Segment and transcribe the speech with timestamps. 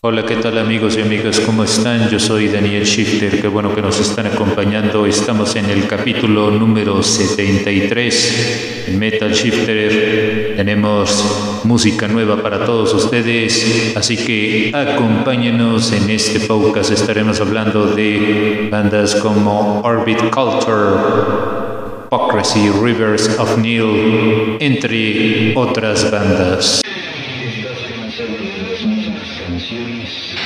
[0.00, 1.40] Hola, ¿qué tal amigos y amigas?
[1.40, 2.08] ¿Cómo están?
[2.08, 5.04] Yo soy Daniel Shifter, qué bueno que nos están acompañando.
[5.06, 10.54] Estamos en el capítulo número 73 en Metal Shifter.
[10.54, 16.92] Tenemos música nueva para todos ustedes, así que acompáñenos en este podcast.
[16.92, 20.94] Estaremos hablando de bandas como Orbit Culture,
[22.06, 26.82] Hypocrisy, Rivers of Neil, entre otras bandas.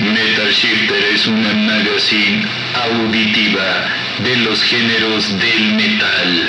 [0.00, 2.42] Metal Shifter es una magazine
[2.74, 3.86] auditiva
[4.24, 6.48] de los géneros del metal.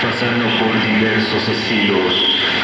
[0.00, 2.14] Pasando por diversos estilos,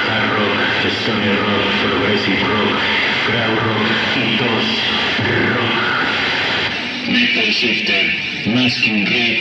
[0.08, 0.58] hard rock,
[1.02, 2.78] stoner rock, progressive rock,
[3.26, 4.64] crowd rock y dos
[5.54, 5.74] rock.
[7.10, 8.04] Metal Shifter,
[8.54, 9.38] más que un rap,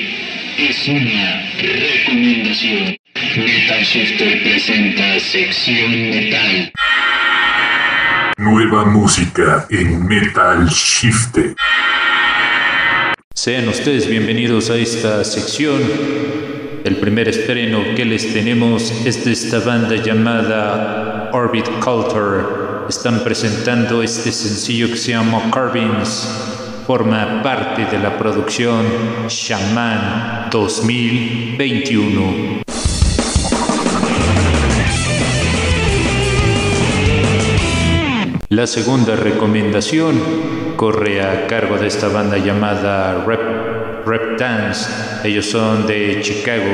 [0.58, 2.98] es una recomendación.
[3.38, 6.74] Metal Shifter presenta sección metal.
[8.38, 11.38] Nueva música en Metal Shift.
[13.36, 15.80] Sean ustedes bienvenidos a esta sección.
[16.84, 22.44] El primer estreno que les tenemos es de esta banda llamada Orbit Culture.
[22.90, 26.28] Están presentando este sencillo que se llama Carvings.
[26.88, 28.84] Forma parte de la producción
[29.28, 32.64] Shaman 2021.
[38.54, 40.14] La segunda recomendación
[40.76, 45.28] corre a cargo de esta banda llamada Rep, Dance.
[45.28, 46.70] Ellos son de Chicago.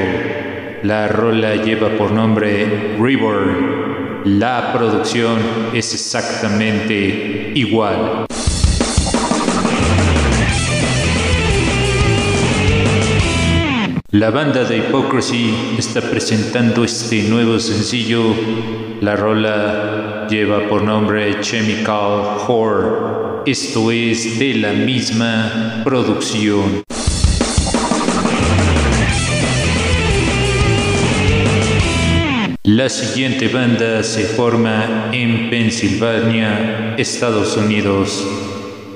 [0.84, 4.26] La rola lleva por nombre River.
[4.26, 5.40] La producción
[5.74, 8.26] es exactamente igual.
[14.12, 18.34] La banda de Hypocrisy está presentando este nuevo sencillo.
[19.02, 23.44] La rola lleva por nombre Chemical Horror.
[23.46, 26.82] Esto es de la misma producción.
[32.64, 38.28] La siguiente banda se forma en Pensilvania, Estados Unidos.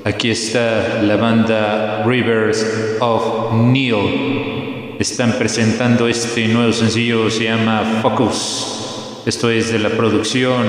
[0.04, 4.63] Aquí está la banda Rivers of Neil.
[4.98, 9.22] Están presentando este nuevo sencillo, se llama Focus.
[9.26, 10.66] Esto es de la producción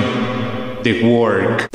[0.81, 1.67] The Work.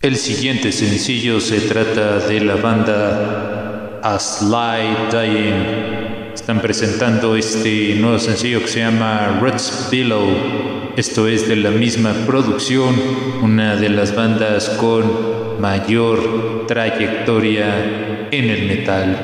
[0.00, 6.32] El siguiente sencillo se trata de la banda A Sly Dying.
[6.32, 10.79] Están presentando este nuevo sencillo que se llama Roots Below.
[10.96, 12.94] Esto es de la misma producción,
[13.42, 19.22] una de las bandas con mayor trayectoria en el metal.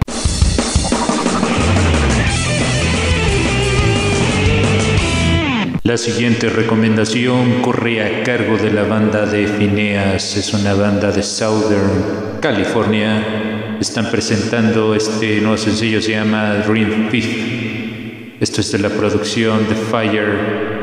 [5.82, 11.22] La siguiente recomendación corre a cargo de la banda de Phineas, es una banda de
[11.22, 13.76] Southern California.
[13.80, 18.40] Están presentando este nuevo sencillo, se llama Dream Fifth.
[18.40, 20.75] Esto es de la producción The Fire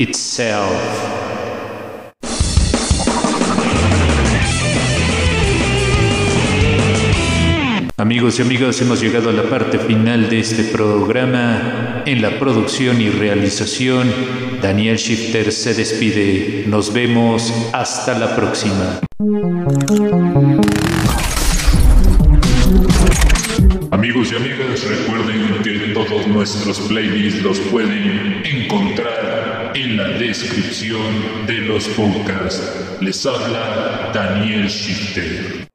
[0.00, 0.64] Itself.
[7.98, 12.02] Amigos y amigas, hemos llegado a la parte final de este programa.
[12.06, 14.10] En la producción y realización,
[14.62, 16.64] Daniel Shifter se despide.
[16.66, 19.00] Nos vemos hasta la próxima.
[23.90, 31.54] Amigos y amigas, recuerden que todos nuestros playlists los pueden encontrar en la descripción de
[31.58, 32.98] los podcasts.
[33.00, 35.69] Les habla Daniel Shifter.